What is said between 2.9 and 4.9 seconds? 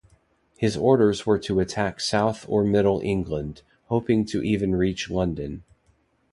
England hoping to even